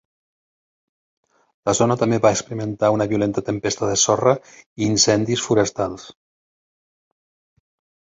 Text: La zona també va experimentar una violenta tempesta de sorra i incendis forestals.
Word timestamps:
La 1.71 1.75
zona 1.81 1.97
també 2.05 2.19
va 2.23 2.31
experimentar 2.37 2.91
una 2.97 3.09
violenta 3.13 3.45
tempesta 3.51 3.93
de 3.93 4.01
sorra 4.07 4.37
i 4.57 4.91
incendis 4.97 5.47
forestals. 5.53 6.11